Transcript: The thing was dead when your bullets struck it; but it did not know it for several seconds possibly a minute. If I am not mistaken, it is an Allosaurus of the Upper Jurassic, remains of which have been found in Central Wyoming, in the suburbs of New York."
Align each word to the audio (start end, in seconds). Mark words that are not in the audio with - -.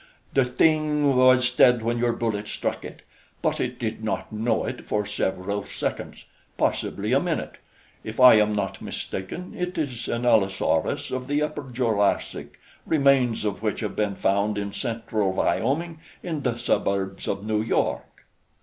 The 0.33 0.45
thing 0.45 1.15
was 1.15 1.51
dead 1.51 1.83
when 1.83 1.99
your 1.99 2.13
bullets 2.13 2.51
struck 2.53 2.83
it; 2.83 3.03
but 3.43 3.59
it 3.59 3.77
did 3.77 4.03
not 4.03 4.31
know 4.31 4.65
it 4.65 4.87
for 4.87 5.05
several 5.05 5.61
seconds 5.63 6.25
possibly 6.57 7.13
a 7.13 7.19
minute. 7.19 7.57
If 8.03 8.19
I 8.19 8.37
am 8.39 8.51
not 8.51 8.81
mistaken, 8.81 9.53
it 9.55 9.77
is 9.77 10.07
an 10.07 10.25
Allosaurus 10.25 11.11
of 11.11 11.27
the 11.27 11.43
Upper 11.43 11.69
Jurassic, 11.71 12.59
remains 12.83 13.45
of 13.45 13.61
which 13.61 13.81
have 13.81 13.95
been 13.95 14.15
found 14.15 14.57
in 14.57 14.73
Central 14.73 15.33
Wyoming, 15.33 15.99
in 16.23 16.41
the 16.41 16.57
suburbs 16.57 17.27
of 17.27 17.45
New 17.45 17.61
York." 17.61 18.25